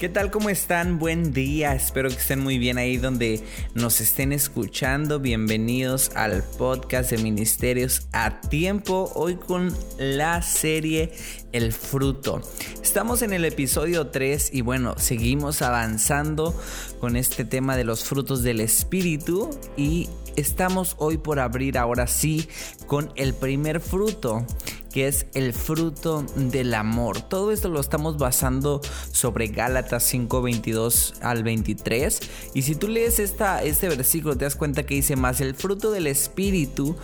¿Qué 0.00 0.08
tal? 0.08 0.30
¿Cómo 0.30 0.48
están? 0.48 0.98
Buen 0.98 1.34
día. 1.34 1.74
Espero 1.74 2.08
que 2.08 2.16
estén 2.16 2.40
muy 2.40 2.56
bien 2.56 2.78
ahí 2.78 2.96
donde 2.96 3.44
nos 3.74 4.00
estén 4.00 4.32
escuchando. 4.32 5.20
Bienvenidos 5.20 6.12
al 6.14 6.42
podcast 6.42 7.10
de 7.10 7.18
Ministerios 7.18 8.08
a 8.10 8.40
Tiempo. 8.40 9.12
Hoy 9.14 9.34
con 9.34 9.76
la 9.98 10.40
serie 10.40 11.12
El 11.52 11.74
Fruto. 11.74 12.40
Estamos 12.82 13.20
en 13.20 13.34
el 13.34 13.44
episodio 13.44 14.06
3 14.06 14.54
y 14.54 14.62
bueno, 14.62 14.94
seguimos 14.96 15.60
avanzando 15.60 16.58
con 16.98 17.14
este 17.14 17.44
tema 17.44 17.76
de 17.76 17.84
los 17.84 18.02
frutos 18.02 18.42
del 18.42 18.60
Espíritu 18.60 19.50
y 19.76 20.08
estamos 20.34 20.94
hoy 20.96 21.18
por 21.18 21.40
abrir 21.40 21.76
ahora 21.76 22.06
sí 22.06 22.48
con 22.86 23.12
el 23.16 23.34
primer 23.34 23.80
fruto 23.80 24.46
que 24.92 25.08
es 25.08 25.26
el 25.34 25.52
fruto 25.52 26.24
del 26.36 26.74
amor. 26.74 27.22
Todo 27.22 27.52
esto 27.52 27.68
lo 27.68 27.80
estamos 27.80 28.18
basando 28.18 28.80
sobre 29.12 29.48
Gálatas 29.48 30.02
5, 30.04 30.42
22 30.42 31.14
al 31.22 31.42
23. 31.42 32.20
Y 32.54 32.62
si 32.62 32.74
tú 32.74 32.88
lees 32.88 33.18
esta, 33.18 33.62
este 33.62 33.88
versículo, 33.88 34.36
te 34.36 34.44
das 34.44 34.56
cuenta 34.56 34.84
que 34.84 34.94
dice, 34.94 35.16
más 35.16 35.40
el 35.40 35.54
fruto 35.54 35.90
del 35.90 36.06
Espíritu, 36.06 36.96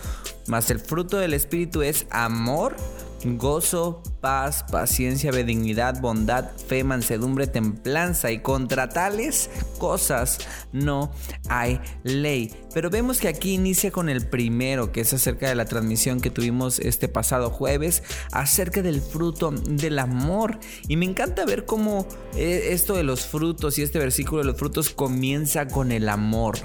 más 0.47 0.69
el 0.69 0.79
fruto 0.79 1.17
del 1.17 1.33
Espíritu 1.33 1.81
es 1.81 2.05
amor, 2.09 2.75
gozo, 3.23 4.03
paz, 4.21 4.63
paciencia, 4.69 5.31
benignidad, 5.31 5.99
bondad, 6.01 6.51
fe, 6.67 6.83
mansedumbre, 6.83 7.47
templanza 7.47 8.31
y 8.31 8.39
contra 8.39 8.89
tales 8.89 9.49
cosas 9.77 10.39
no 10.71 11.11
hay 11.49 11.79
ley. 12.03 12.53
Pero 12.73 12.89
vemos 12.89 13.19
que 13.19 13.27
aquí 13.27 13.53
inicia 13.53 13.91
con 13.91 14.09
el 14.09 14.27
primero, 14.27 14.91
que 14.91 15.01
es 15.01 15.13
acerca 15.13 15.49
de 15.49 15.55
la 15.55 15.65
transmisión 15.65 16.19
que 16.19 16.29
tuvimos 16.29 16.79
este 16.79 17.07
pasado 17.07 17.49
jueves, 17.49 18.03
acerca 18.31 18.81
del 18.81 19.01
fruto 19.01 19.51
del 19.51 19.97
amor. 19.97 20.59
Y 20.87 20.95
me 20.95 21.05
encanta 21.05 21.45
ver 21.45 21.65
cómo 21.65 22.07
eh, 22.35 22.69
esto 22.71 22.95
de 22.95 23.03
los 23.03 23.25
frutos 23.25 23.79
y 23.79 23.81
este 23.81 23.97
versículo 23.97 24.41
de 24.41 24.47
los 24.47 24.57
frutos 24.57 24.89
comienza 24.91 25.67
con 25.67 25.91
el 25.91 26.09
amor. 26.09 26.57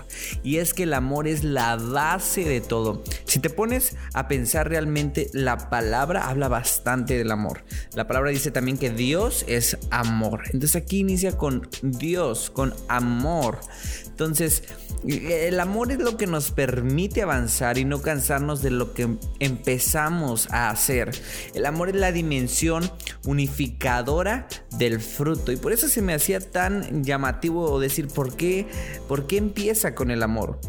Y 0.42 0.58
es 0.58 0.74
que 0.74 0.82
el 0.82 0.94
amor 0.94 1.26
es 1.28 1.44
la 1.44 1.76
base 1.76 2.44
de 2.44 2.60
todo. 2.60 3.02
Si 3.24 3.38
te 3.38 3.48
pones 3.48 3.96
a 4.12 4.28
pensar 4.28 4.68
realmente, 4.68 5.30
la 5.32 5.70
palabra 5.70 6.28
habla 6.28 6.41
bastante 6.48 7.16
del 7.18 7.30
amor. 7.30 7.64
La 7.94 8.06
palabra 8.06 8.30
dice 8.30 8.50
también 8.50 8.78
que 8.78 8.90
Dios 8.90 9.44
es 9.48 9.78
amor. 9.90 10.42
Entonces 10.46 10.76
aquí 10.76 11.00
inicia 11.00 11.36
con 11.36 11.68
Dios, 11.82 12.50
con 12.50 12.74
amor. 12.88 13.58
Entonces, 14.06 14.62
el 15.08 15.58
amor 15.58 15.90
es 15.90 15.98
lo 15.98 16.16
que 16.16 16.26
nos 16.26 16.50
permite 16.50 17.22
avanzar 17.22 17.78
y 17.78 17.84
no 17.84 18.02
cansarnos 18.02 18.62
de 18.62 18.70
lo 18.70 18.92
que 18.92 19.08
empezamos 19.40 20.48
a 20.50 20.68
hacer. 20.68 21.10
El 21.54 21.66
amor 21.66 21.88
es 21.88 21.96
la 21.96 22.12
dimensión 22.12 22.88
unificadora 23.24 24.46
del 24.76 25.00
fruto. 25.00 25.50
Y 25.50 25.56
por 25.56 25.72
eso 25.72 25.88
se 25.88 26.02
me 26.02 26.14
hacía 26.14 26.40
tan 26.40 27.02
llamativo 27.02 27.80
decir 27.80 28.08
por 28.08 28.36
qué, 28.36 28.68
por 29.08 29.26
qué 29.26 29.38
empieza 29.38 29.94
con 29.94 30.10
el 30.10 30.22
amor. 30.22 30.60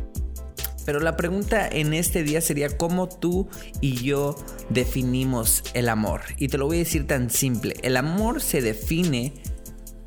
Pero 0.86 1.00
la 1.00 1.16
pregunta 1.16 1.68
en 1.68 1.94
este 1.94 2.24
día 2.24 2.42
sería 2.42 2.78
cómo 2.78 3.08
tú 3.08 3.48
y 3.82 3.96
yo 4.04 4.36
definimos 4.70 5.64
el 5.74 5.90
amor. 5.90 6.22
Y 6.38 6.48
te 6.48 6.58
lo 6.58 6.66
voy 6.66 6.78
a 6.78 6.80
decir 6.80 7.08
tan 7.08 7.30
simple. 7.30 7.76
El 7.84 7.98
amor 7.98 8.42
se 8.42 8.62
define 8.62 9.34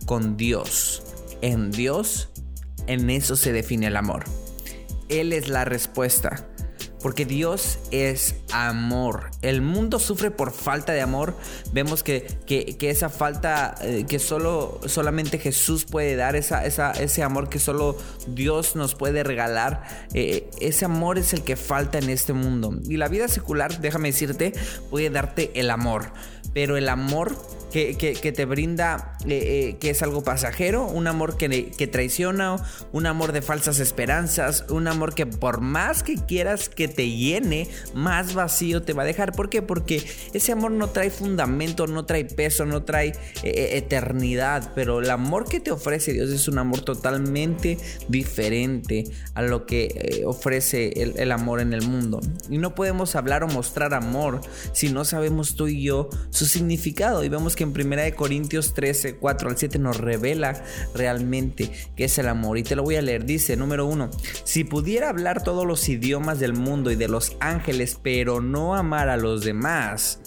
con 0.05 0.37
Dios. 0.37 1.03
En 1.43 1.71
Dios, 1.71 2.31
en 2.87 3.11
eso 3.11 3.37
se 3.37 3.53
define 3.53 3.89
el 3.89 3.97
amor. 3.97 4.25
Él 5.09 5.33
es 5.33 5.49
la 5.49 5.65
respuesta. 5.65 6.49
Porque 7.03 7.25
Dios 7.25 7.79
es 7.91 8.37
amor. 8.51 9.31
El 9.43 9.63
mundo 9.63 9.99
sufre 9.99 10.31
por 10.31 10.53
falta 10.53 10.93
de 10.93 11.01
amor. 11.01 11.37
Vemos 11.73 12.03
que, 12.03 12.39
esa 12.81 13.09
falta 13.09 13.75
eh, 13.83 14.05
que 14.09 14.19
solo, 14.19 14.81
solamente 14.87 15.39
Jesús 15.39 15.85
puede 15.85 16.17
dar, 16.17 16.37
esa, 16.37 16.63
ese 16.65 17.23
amor 17.23 17.49
que 17.49 17.59
solo 17.59 17.97
Dios 18.27 18.77
nos 18.77 18.95
puede 18.95 19.23
regalar, 19.23 19.85
eh, 20.15 20.51
ese 20.61 20.85
amor 20.85 21.19
es 21.19 21.33
el 21.33 21.43
que 21.43 21.57
falta 21.57 21.99
en 21.99 22.11
este 22.11 22.33
mundo. 22.33 22.75
Y 22.89 22.97
la 22.97 23.09
vida 23.09 23.29
secular, 23.29 23.81
déjame 23.81 24.09
decirte, 24.09 24.53
puede 24.91 25.11
darte 25.11 25.53
el 25.55 25.71
amor. 25.71 26.13
Pero 26.57 26.79
el 26.79 26.89
amor 26.89 27.37
que, 27.71 28.33
te 28.35 28.45
brinda, 28.47 29.19
eh, 29.27 29.29
eh, 29.29 29.77
que 29.79 29.91
es 29.91 30.03
algo 30.03 30.23
pasajero, 30.23 30.87
un 30.87 31.07
amor 31.07 31.37
que, 31.37 31.71
que 31.71 31.87
traiciona, 31.87 32.57
un 32.93 33.07
amor 33.07 33.33
de 33.33 33.43
falsas 33.43 33.79
esperanzas, 33.81 34.65
un 34.71 34.89
amor 34.89 35.15
que 35.15 35.27
por 35.27 35.61
más 35.61 36.03
que 36.03 36.17
quieras 36.17 36.69
que 36.69 36.89
te 36.89 37.11
llene, 37.11 37.69
más 37.93 38.35
vacío 38.35 38.83
te 38.83 38.95
va 38.95 39.03
a 39.03 39.07
dejar. 39.07 39.33
¿Por 39.33 39.51
qué? 39.51 39.61
Porque 39.61 40.03
ese 40.33 40.53
amor 40.53 40.71
no 40.71 40.89
trae 40.89 41.11
fundamento, 41.11 41.87
no 41.87 42.07
trae 42.07 42.25
peso, 42.25 42.65
no 42.65 42.85
trae 42.85 43.13
eh, 43.43 43.71
eternidad, 43.73 44.73
pero 44.75 45.01
el 45.01 45.11
amor 45.11 45.47
que 45.49 45.61
te 45.61 45.71
ofrece 45.71 46.13
Dios 46.13 46.31
es 46.31 46.49
un 46.49 46.59
amor 46.59 46.81
totalmente 46.81 47.79
diferente 48.09 49.05
a 49.35 49.43
lo 49.43 49.67
que 49.67 50.23
ofrece 50.25 51.03
el, 51.03 51.15
el 51.19 51.33
amor 51.33 51.61
en 51.61 51.75
el 51.75 51.87
mundo. 51.87 52.21
Y 52.49 52.59
no 52.59 52.75
podemos 52.75 53.17
hablar 53.17 53.45
o 53.45 53.49
mostrar 53.49 53.93
amor 53.93 54.41
si 54.73 54.89
no 54.89 55.05
sabemos 55.05 55.57
tú 55.57 55.69
y 55.69 55.83
yo 55.83 56.09
su 56.31 56.46
significado. 56.47 57.25
Y 57.25 57.29
vemos 57.29 57.57
que 57.57 57.65
en 57.65 57.71
1 57.71 58.17
Corintios 58.17 58.75
13, 58.75 59.17
4 59.17 59.51
al 59.51 59.57
7 59.59 59.79
nos 59.79 59.99
revela 59.99 60.63
realmente 60.95 61.71
qué 61.97 62.05
es 62.05 62.19
el 62.19 62.29
amor. 62.29 62.59
Y 62.59 62.63
te 62.63 62.77
lo 62.77 62.83
voy 62.83 62.97
a 62.97 63.03
leer. 63.03 63.25
Dice, 63.25 63.57
número 63.57 63.87
1, 63.87 64.11
si 64.45 64.65
pudiera 64.65 65.09
hablar 65.09 65.43
todos 65.43 65.67
los 65.67 65.89
idiomas 65.89 66.39
del 66.39 66.53
mundo 66.53 66.91
y 66.91 66.97
de 66.97 67.09
los 67.09 67.37
ángeles, 67.41 67.99
pero 68.03 68.41
no 68.41 68.75
amar 68.75 69.09
a 69.09 69.17
los 69.17 69.45
demás, 69.45 70.21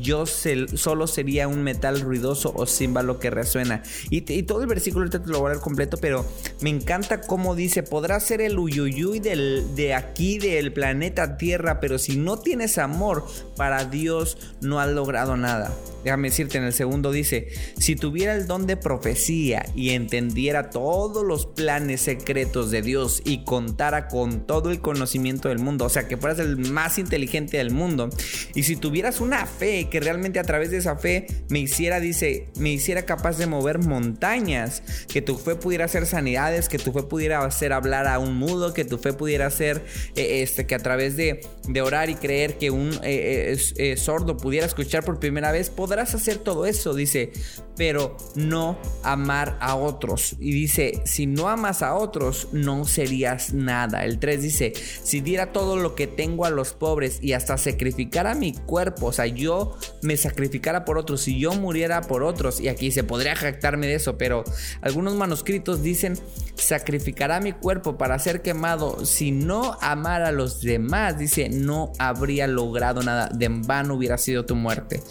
yo 0.00 0.24
solo 0.26 1.06
sería 1.06 1.48
un 1.48 1.62
metal 1.62 2.00
ruidoso 2.00 2.52
o 2.54 2.66
címbalo 2.66 3.18
que 3.18 3.30
resuena. 3.30 3.82
Y, 4.10 4.22
todo 4.42 4.62
el 4.62 4.66
versículo 4.66 5.08
te 5.10 5.18
lo 5.18 5.40
voy 5.40 5.46
a 5.46 5.52
leer 5.54 5.62
completo, 5.62 5.96
pero 5.98 6.24
me 6.60 6.70
encanta 6.70 7.20
cómo 7.20 7.54
dice, 7.54 7.82
podrá 7.82 8.18
ser 8.20 8.40
el 8.40 8.58
uyuyuy 8.58 9.20
del, 9.20 9.74
de 9.74 9.94
aquí, 9.94 10.38
del 10.38 10.72
planeta 10.72 11.36
Tierra, 11.36 11.80
pero 11.80 11.98
si 11.98 12.16
no 12.16 12.38
tienes 12.38 12.78
amor 12.78 13.26
para 13.56 13.84
Dios, 13.84 14.38
no 14.60 14.80
has 14.80 14.90
logrado 14.90 15.36
nada. 15.36 15.72
Déjame 16.04 16.30
decirte, 16.30 16.58
en 16.58 16.64
el 16.64 16.72
segundo 16.72 17.12
dice, 17.12 17.48
si 17.78 17.94
tuviera 17.94 18.34
el 18.34 18.48
don 18.48 18.66
de 18.66 18.76
profecía 18.76 19.64
y 19.76 19.90
entendiera 19.90 20.70
todos 20.70 21.24
los 21.24 21.46
planes 21.46 22.00
secretos 22.00 22.72
de 22.72 22.82
Dios 22.82 23.22
y 23.24 23.44
contara 23.44 24.08
con 24.08 24.46
todo 24.46 24.70
el 24.70 24.80
conocimiento 24.80 25.48
del 25.48 25.60
mundo, 25.60 25.84
o 25.84 25.88
sea, 25.88 26.08
que 26.08 26.16
fueras 26.16 26.40
el 26.40 26.56
más 26.56 26.98
inteligente 26.98 27.58
del 27.58 27.70
mundo, 27.70 28.10
y 28.54 28.64
si 28.64 28.74
tuvieras 28.76 29.20
una 29.20 29.46
fe 29.46 29.81
que 29.86 30.00
realmente 30.00 30.38
a 30.38 30.44
través 30.44 30.70
de 30.70 30.78
esa 30.78 30.96
fe 30.96 31.26
me 31.48 31.58
hiciera, 31.58 32.00
dice, 32.00 32.48
me 32.58 32.70
hiciera 32.70 33.02
capaz 33.02 33.38
de 33.38 33.46
mover 33.46 33.78
montañas, 33.78 34.82
que 35.08 35.22
tu 35.22 35.36
fe 35.36 35.54
pudiera 35.54 35.84
hacer 35.84 36.06
sanidades, 36.06 36.68
que 36.68 36.78
tu 36.78 36.92
fe 36.92 37.02
pudiera 37.02 37.44
hacer 37.44 37.72
hablar 37.72 38.06
a 38.06 38.18
un 38.18 38.36
mudo, 38.36 38.74
que 38.74 38.84
tu 38.84 38.98
fe 38.98 39.12
pudiera 39.12 39.46
hacer, 39.46 39.84
eh, 40.16 40.42
este, 40.42 40.66
que 40.66 40.74
a 40.74 40.78
través 40.78 41.16
de, 41.16 41.40
de, 41.68 41.82
orar 41.82 42.10
y 42.10 42.14
creer 42.14 42.58
que 42.58 42.70
un 42.70 42.92
eh, 43.02 43.56
eh, 43.76 43.96
sordo 43.96 44.36
pudiera 44.36 44.66
escuchar 44.66 45.04
por 45.04 45.18
primera 45.18 45.52
vez, 45.52 45.70
podrás 45.70 46.14
hacer 46.14 46.38
todo 46.38 46.66
eso, 46.66 46.94
dice, 46.94 47.32
pero 47.76 48.16
no 48.34 48.78
amar 49.02 49.56
a 49.60 49.76
otros. 49.76 50.36
Y 50.38 50.52
dice, 50.52 51.02
si 51.04 51.26
no 51.26 51.48
amas 51.48 51.82
a 51.82 51.94
otros, 51.94 52.48
no 52.52 52.84
serías 52.84 53.54
nada. 53.54 54.04
El 54.04 54.18
3 54.18 54.42
dice, 54.42 54.72
si 55.02 55.20
diera 55.20 55.52
todo 55.52 55.76
lo 55.76 55.94
que 55.94 56.06
tengo 56.06 56.44
a 56.44 56.50
los 56.50 56.74
pobres 56.74 57.18
y 57.22 57.32
hasta 57.32 57.56
sacrificara 57.58 58.34
mi 58.34 58.52
cuerpo, 58.52 59.06
o 59.06 59.12
sea, 59.12 59.26
yo 59.26 59.71
me 60.00 60.16
sacrificara 60.16 60.84
por 60.84 60.98
otros, 60.98 61.22
si 61.22 61.38
yo 61.38 61.52
muriera 61.52 62.02
por 62.02 62.22
otros, 62.22 62.60
y 62.60 62.68
aquí 62.68 62.90
se 62.90 63.04
podría 63.04 63.36
jactarme 63.36 63.86
de 63.86 63.94
eso, 63.94 64.18
pero 64.18 64.44
algunos 64.80 65.14
manuscritos 65.14 65.82
dicen, 65.82 66.18
sacrificará 66.56 67.40
mi 67.40 67.52
cuerpo 67.52 67.96
para 67.96 68.18
ser 68.18 68.42
quemado, 68.42 69.04
si 69.06 69.30
no 69.30 69.78
amara 69.80 70.28
a 70.28 70.32
los 70.32 70.60
demás, 70.60 71.18
dice, 71.18 71.48
no 71.48 71.92
habría 71.98 72.46
logrado 72.46 73.02
nada, 73.02 73.28
de 73.32 73.52
en 73.52 73.62
vano 73.62 73.94
hubiera 73.94 74.18
sido 74.18 74.44
tu 74.44 74.56
muerte. 74.56 75.02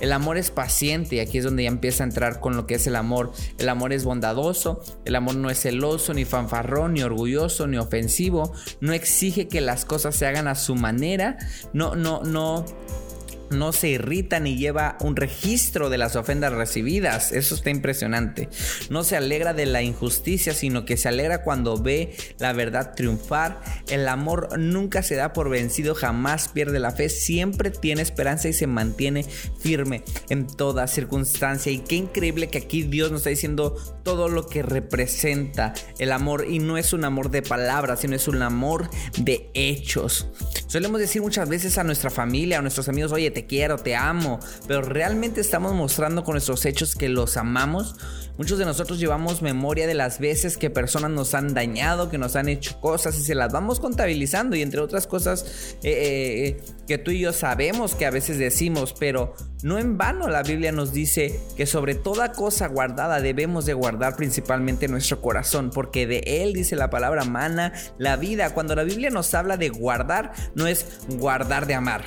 El 0.00 0.12
amor 0.12 0.38
es 0.38 0.50
paciente 0.50 1.16
y 1.16 1.20
aquí 1.20 1.38
es 1.38 1.44
donde 1.44 1.64
ya 1.64 1.68
empieza 1.68 2.02
a 2.02 2.06
entrar 2.06 2.40
con 2.40 2.56
lo 2.56 2.66
que 2.66 2.74
es 2.74 2.86
el 2.86 2.96
amor. 2.96 3.32
El 3.58 3.68
amor 3.68 3.92
es 3.92 4.04
bondadoso, 4.04 4.80
el 5.04 5.16
amor 5.16 5.36
no 5.36 5.50
es 5.50 5.60
celoso, 5.60 6.14
ni 6.14 6.24
fanfarrón, 6.24 6.94
ni 6.94 7.02
orgulloso, 7.02 7.66
ni 7.66 7.76
ofensivo, 7.76 8.52
no 8.80 8.92
exige 8.92 9.48
que 9.48 9.60
las 9.60 9.84
cosas 9.84 10.16
se 10.16 10.26
hagan 10.26 10.48
a 10.48 10.54
su 10.54 10.74
manera, 10.74 11.38
no, 11.72 11.94
no, 11.94 12.22
no 12.22 12.64
no 13.50 13.72
se 13.72 13.88
irrita 13.88 14.40
ni 14.40 14.56
lleva 14.56 14.96
un 15.00 15.16
registro 15.16 15.90
de 15.90 15.98
las 15.98 16.16
ofendas 16.16 16.52
recibidas. 16.52 17.32
Eso 17.32 17.54
está 17.54 17.70
impresionante. 17.70 18.48
No 18.88 19.04
se 19.04 19.16
alegra 19.16 19.54
de 19.54 19.66
la 19.66 19.82
injusticia, 19.82 20.54
sino 20.54 20.84
que 20.84 20.96
se 20.96 21.08
alegra 21.08 21.42
cuando 21.42 21.76
ve 21.76 22.14
la 22.38 22.52
verdad 22.52 22.94
triunfar. 22.94 23.60
El 23.88 24.08
amor 24.08 24.58
nunca 24.58 25.02
se 25.02 25.16
da 25.16 25.32
por 25.32 25.50
vencido, 25.50 25.94
jamás 25.94 26.48
pierde 26.48 26.78
la 26.78 26.92
fe, 26.92 27.08
siempre 27.08 27.70
tiene 27.70 28.02
esperanza 28.02 28.48
y 28.48 28.52
se 28.52 28.66
mantiene 28.66 29.24
firme 29.24 30.04
en 30.28 30.46
toda 30.46 30.86
circunstancia. 30.86 31.72
Y 31.72 31.80
qué 31.80 31.96
increíble 31.96 32.48
que 32.48 32.58
aquí 32.58 32.82
Dios 32.82 33.10
nos 33.10 33.20
está 33.20 33.30
diciendo 33.30 33.76
todo 34.04 34.28
lo 34.28 34.46
que 34.46 34.62
representa 34.62 35.74
el 35.98 36.12
amor. 36.12 36.46
Y 36.48 36.58
no 36.58 36.78
es 36.78 36.92
un 36.92 37.04
amor 37.04 37.30
de 37.30 37.42
palabras, 37.42 38.00
sino 38.00 38.14
es 38.14 38.28
un 38.28 38.42
amor 38.42 38.88
de 39.18 39.50
hechos. 39.54 40.28
Solemos 40.66 41.00
decir 41.00 41.20
muchas 41.22 41.48
veces 41.48 41.78
a 41.78 41.84
nuestra 41.84 42.10
familia, 42.10 42.58
a 42.58 42.62
nuestros 42.62 42.88
amigos, 42.88 43.12
oye, 43.12 43.30
te 43.30 43.39
te 43.40 43.46
quiero, 43.46 43.78
te 43.78 43.96
amo, 43.96 44.38
pero 44.68 44.82
realmente 44.82 45.40
estamos 45.40 45.74
mostrando 45.74 46.24
con 46.24 46.34
nuestros 46.34 46.66
hechos 46.66 46.94
que 46.94 47.08
los 47.08 47.38
amamos. 47.38 47.96
Muchos 48.36 48.58
de 48.58 48.64
nosotros 48.64 48.98
llevamos 48.98 49.42
memoria 49.42 49.86
de 49.86 49.94
las 49.94 50.18
veces 50.18 50.56
que 50.56 50.70
personas 50.70 51.10
nos 51.10 51.34
han 51.34 51.52
dañado, 51.54 52.10
que 52.10 52.18
nos 52.18 52.36
han 52.36 52.48
hecho 52.48 52.80
cosas 52.80 53.18
y 53.18 53.22
se 53.22 53.34
las 53.34 53.52
vamos 53.52 53.80
contabilizando 53.80 54.56
y 54.56 54.62
entre 54.62 54.80
otras 54.80 55.06
cosas 55.06 55.76
eh, 55.82 55.90
eh, 55.90 56.46
eh, 56.46 56.60
que 56.86 56.98
tú 56.98 57.10
y 57.10 57.20
yo 57.20 57.32
sabemos 57.32 57.94
que 57.94 58.06
a 58.06 58.10
veces 58.10 58.38
decimos, 58.38 58.94
pero 58.98 59.34
no 59.62 59.78
en 59.78 59.98
vano 59.98 60.28
la 60.28 60.42
Biblia 60.42 60.72
nos 60.72 60.92
dice 60.92 61.38
que 61.56 61.66
sobre 61.66 61.94
toda 61.94 62.32
cosa 62.32 62.68
guardada 62.68 63.20
debemos 63.20 63.66
de 63.66 63.74
guardar 63.74 64.16
principalmente 64.16 64.88
nuestro 64.88 65.20
corazón, 65.20 65.70
porque 65.70 66.06
de 66.06 66.22
él 66.26 66.52
dice 66.52 66.76
la 66.76 66.90
palabra 66.90 67.24
mana 67.24 67.72
la 67.98 68.16
vida. 68.16 68.54
Cuando 68.54 68.74
la 68.74 68.84
Biblia 68.84 69.10
nos 69.10 69.32
habla 69.34 69.56
de 69.56 69.68
guardar, 69.68 70.32
no 70.54 70.66
es 70.66 70.86
guardar 71.08 71.66
de 71.66 71.74
amar. 71.74 72.04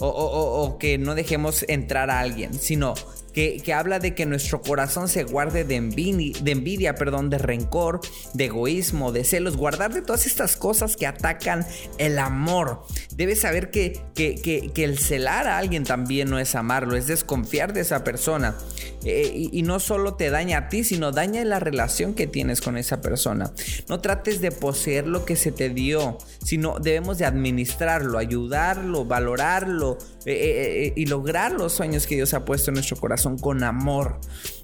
O, 0.00 0.64
o, 0.64 0.78
que 0.78 0.96
no 0.96 1.14
dejemos 1.14 1.64
entrar 1.68 2.08
a 2.10 2.20
alguien, 2.20 2.54
sino 2.54 2.94
que, 3.32 3.72
habla 3.72 3.98
de 3.98 4.14
que 4.14 4.26
nuestro 4.26 4.60
corazón 4.60 5.08
se 5.08 5.24
guarde 5.24 5.64
de 5.64 5.76
envidia, 5.76 6.92
de 6.92 6.98
perdón, 6.98 7.30
de 7.30 7.38
rencor, 7.38 8.00
de 8.34 8.46
egoísmo, 8.46 9.12
de 9.12 9.24
celos, 9.24 9.56
guardar 9.56 9.92
de 9.92 10.02
todas 10.02 10.26
estas 10.26 10.56
cosas 10.56 10.96
que 10.96 11.06
atacan 11.06 11.66
el 11.98 12.18
amor. 12.18 12.82
Debes 13.14 13.40
saber 13.40 13.70
que, 13.70 14.00
que, 14.14 14.72
el 14.76 14.98
celar 14.98 15.46
a 15.46 15.58
alguien 15.58 15.84
también 15.84 16.30
no 16.30 16.38
es 16.38 16.54
amarlo, 16.54 16.96
es 16.96 17.06
desconfiar 17.06 17.72
de 17.72 17.80
esa 17.80 18.02
persona. 18.02 18.56
Eh, 19.04 19.48
y, 19.52 19.62
no 19.62 19.80
solo 19.80 20.14
te 20.14 20.30
daña 20.30 20.58
a 20.58 20.68
ti, 20.68 20.84
sino 20.84 21.12
daña 21.12 21.44
la 21.44 21.60
relación 21.60 22.14
que 22.14 22.26
tienes 22.26 22.60
con 22.60 22.76
esa 22.76 23.00
persona. 23.00 23.52
No 23.88 24.00
trates 24.00 24.40
de 24.40 24.50
poseer 24.50 25.06
lo 25.06 25.24
que 25.24 25.36
se 25.36 25.52
te 25.52 25.70
dio, 25.70 26.18
sino 26.44 26.78
debemos 26.78 27.18
de 27.18 27.24
administrarlo, 27.24 28.18
ayudarlo, 28.18 29.04
valorarlo, 29.04 29.98
eh, 30.26 30.86
eh, 30.86 30.92
y 30.96 31.06
lograr 31.06 31.52
los 31.52 31.72
sueños 31.72 32.06
que 32.06 32.14
Dios 32.14 32.34
ha 32.34 32.44
puesto 32.44 32.70
en 32.70 32.74
nuestro 32.74 32.96
corazón 32.98 33.19
con 33.40 33.62
amor. 33.64 34.20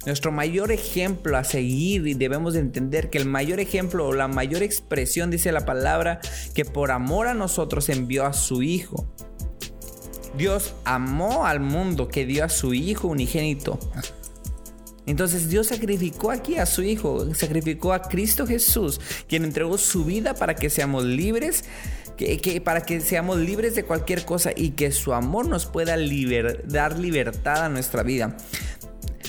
Nuestro 0.06 0.32
mayor 0.32 0.72
ejemplo 0.72 1.36
a 1.36 1.44
seguir 1.44 2.06
y 2.06 2.14
debemos 2.14 2.54
de 2.54 2.60
entender 2.60 3.10
que 3.10 3.18
el 3.18 3.26
mayor 3.26 3.60
ejemplo 3.60 4.06
o 4.06 4.12
la 4.12 4.28
mayor 4.28 4.62
expresión 4.62 5.30
dice 5.30 5.52
la 5.52 5.66
palabra 5.66 6.20
que 6.54 6.64
por 6.64 6.90
amor 6.90 7.26
a 7.26 7.34
nosotros 7.34 7.88
envió 7.88 8.24
a 8.24 8.32
su 8.32 8.62
Hijo. 8.62 9.06
Dios 10.36 10.74
amó 10.84 11.46
al 11.46 11.60
mundo 11.60 12.08
que 12.08 12.26
dio 12.26 12.44
a 12.44 12.48
su 12.48 12.74
Hijo 12.74 13.08
unigénito. 13.08 13.78
Entonces 15.06 15.48
Dios 15.48 15.68
sacrificó 15.68 16.30
aquí 16.30 16.56
a 16.56 16.66
su 16.66 16.82
Hijo, 16.82 17.32
sacrificó 17.34 17.92
a 17.92 18.02
Cristo 18.02 18.46
Jesús, 18.46 19.00
quien 19.28 19.44
entregó 19.44 19.78
su 19.78 20.04
vida 20.04 20.34
para 20.34 20.56
que 20.56 20.68
seamos 20.68 21.04
libres 21.04 21.64
que, 22.16 22.60
para 22.64 22.82
que 22.82 23.00
seamos 23.00 23.38
libres 23.38 23.74
de 23.74 23.84
cualquier 23.84 24.24
cosa 24.24 24.50
y 24.54 24.70
que 24.70 24.90
su 24.90 25.12
amor 25.12 25.48
nos 25.48 25.66
pueda 25.66 25.96
dar 26.64 26.98
libertad 26.98 27.64
a 27.64 27.68
nuestra 27.68 28.02
vida 28.02 28.36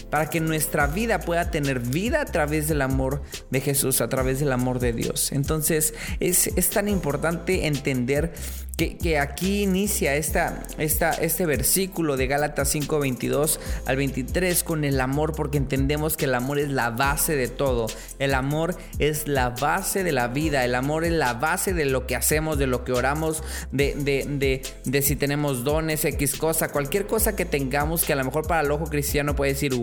para 0.10 0.30
que 0.30 0.40
nuestra 0.40 0.88
vida 0.88 1.20
pueda 1.20 1.52
tener 1.52 1.80
vida 1.80 2.22
a 2.22 2.26
través 2.26 2.68
del 2.68 2.82
amor 2.82 3.22
de 3.50 3.62
Jesús, 3.62 4.02
a 4.02 4.10
través 4.10 4.40
del 4.40 4.52
amor 4.52 4.80
de 4.80 4.94
Dios. 4.94 5.32
Entonces 5.32 5.94
es, 6.20 6.48
es 6.48 6.70
tan 6.70 6.88
importante 6.88 7.68
entender 7.68 8.34
que, 8.78 9.18
aquí 9.18 9.64
inicia 9.64 10.16
esta, 10.16 10.64
esta, 10.78 11.10
este 11.10 11.48
versículo 11.48 12.16
de 12.16 12.28
Gálatas 12.28 12.70
5, 12.70 13.00
22 13.00 13.60
al 13.88 13.98
23 13.98 14.64
con 14.64 14.84
el 14.84 15.02
amor, 15.02 15.36
porque 15.36 15.58
entendemos 15.58 16.16
que 16.16 16.26
el 16.26 16.36
amor 16.36 16.60
es 16.60 16.70
la 16.70 16.92
base 16.92 17.36
de 17.36 17.48
todo. 17.48 17.88
El 18.20 18.36
amor 18.36 18.76
es 19.00 19.28
la 19.28 19.50
base 19.50 20.04
de 20.04 20.12
la 20.12 20.28
vida. 20.28 20.64
El 20.64 20.76
amor 20.76 21.06
es 21.06 21.12
la 21.12 21.34
base 21.34 21.74
de 21.74 21.86
lo 21.86 22.06
que 22.06 22.16
hacemos, 22.16 22.60
de 22.60 22.68
lo 22.68 22.84
que 22.84 22.92
oramos, 22.92 23.42
de, 23.72 23.96
de, 23.96 24.62
de, 24.86 25.02
si 25.02 25.16
tenemos 25.16 25.64
dones, 25.64 26.06
X 26.06 26.36
cosa, 26.36 26.72
cualquier 26.72 27.08
cosa 27.08 27.36
que 27.36 27.46
tengamos 27.46 28.04
que 28.04 28.14
a 28.14 28.16
lo 28.16 28.26
mejor 28.26 28.46
para 28.46 28.62
el 28.62 28.70
ojo 28.70 28.86
cristiano 28.86 29.36
puede 29.36 29.54
decir, 29.54 29.74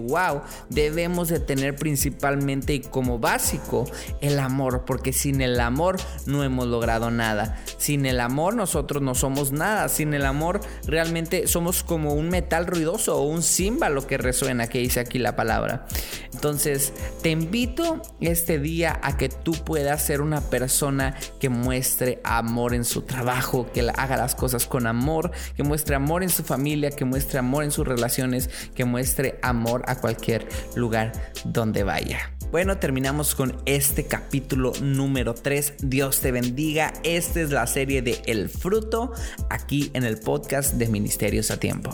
debemos 0.69 1.29
de 1.29 1.41
tener 1.41 1.77
principalmente 1.77 2.75
y 2.75 2.81
como 2.81 3.19
básico 3.19 3.85
el 4.21 4.39
amor, 4.39 4.85
porque 4.87 5.13
sin 5.13 5.41
el 5.41 5.61
amor 5.61 5.97
no 6.27 6.45
hemos 6.45 6.67
logrado 6.67 7.11
nada. 7.11 7.61
Sin 7.77 8.07
el 8.07 8.21
amor 8.21 8.55
nosotros 8.55 9.03
no 9.03 9.15
somos 9.15 9.53
nada. 9.53 9.89
Sin 9.89 10.15
el 10.15 10.25
amor 10.25 10.61
realmente 10.87 11.47
somos 11.47 11.83
como 11.83 12.15
un 12.15 12.29
metal 12.29 12.67
ruidoso 12.67 13.17
o 13.17 13.23
un 13.23 13.43
címbalo 13.43 14.07
que 14.07 14.19
resuena, 14.19 14.69
que 14.69 14.79
dice 14.79 15.01
aquí 15.01 15.19
la 15.19 15.37
palabra. 15.37 15.87
Entonces, 16.33 16.93
te 17.23 17.31
invito 17.31 18.03
este 18.21 18.59
día 18.59 18.99
a 19.03 19.17
que 19.17 19.29
tú 19.29 19.53
puedas 19.53 20.05
ser 20.05 20.21
una 20.21 20.41
persona 20.41 21.17
que 21.41 21.49
muestre 21.49 22.21
amor 22.25 22.75
en 22.75 22.85
su 22.85 23.03
trabajo, 23.03 23.71
que 23.73 23.89
haga 23.97 24.17
las 24.17 24.35
cosas 24.35 24.67
con 24.67 24.87
amor, 24.87 25.31
que 25.57 25.63
muestre 25.63 25.95
amor 25.95 26.23
en 26.23 26.31
su 26.31 26.43
familia, 26.43 26.91
que 26.91 27.05
muestre 27.05 27.39
amor 27.39 27.65
en 27.65 27.71
sus 27.71 27.87
relaciones, 27.87 28.51
que 28.75 28.85
muestre 28.85 29.39
amor 29.43 29.85
a 29.87 29.97
cualquier 29.97 30.47
lugar 30.75 31.13
donde 31.45 31.85
vaya. 31.85 32.31
Bueno, 32.55 32.79
terminamos 32.79 33.35
con 33.35 33.61
este 33.67 34.07
capítulo 34.07 34.71
número 34.81 35.35
3. 35.35 35.75
Dios 35.83 36.21
te 36.21 36.31
bendiga. 36.31 36.93
Esta 37.03 37.41
es 37.41 37.51
la 37.51 37.67
serie 37.67 38.01
de 38.01 38.23
El 38.27 38.49
Fruto 38.49 39.13
aquí 39.51 39.91
en 39.93 40.05
el 40.05 40.21
podcast 40.21 40.75
de 40.75 40.87
Ministerios 40.87 41.51
a 41.51 41.59
Tiempo. 41.59 41.91